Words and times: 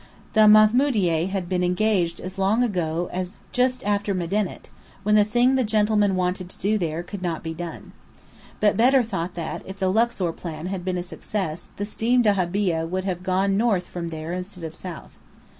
The 0.33 0.47
Mamoudieh 0.47 1.27
had 1.27 1.47
been 1.47 1.63
engaged 1.63 2.19
as 2.19 2.39
long 2.39 2.63
ago 2.63 3.07
as 3.13 3.35
just 3.51 3.85
after 3.85 4.15
Medinet, 4.15 4.71
when 5.03 5.13
the 5.13 5.23
thing 5.23 5.53
the 5.53 5.63
gentlemen 5.63 6.15
wanted 6.15 6.49
to 6.49 6.57
do 6.57 6.79
there 6.79 7.03
could 7.03 7.21
not 7.21 7.43
be 7.43 7.53
done. 7.53 7.91
But 8.59 8.75
Bedr 8.77 9.03
thought 9.03 9.35
that, 9.35 9.61
if 9.63 9.77
the 9.77 9.89
Luxor 9.91 10.31
plan 10.33 10.65
had 10.65 10.83
been 10.83 10.97
a 10.97 11.03
success, 11.03 11.69
the 11.75 11.85
steam 11.85 12.23
dahabeah 12.23 12.89
would 12.89 13.03
have 13.03 13.21
gone 13.21 13.57
north 13.57 13.85
from 13.85 14.07
there 14.07 14.33
instead 14.33 14.63
of 14.63 14.73
south. 14.73 15.19